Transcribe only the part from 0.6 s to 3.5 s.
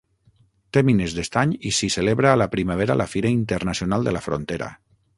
Té mines d'estany i s'hi celebra a la primavera la fira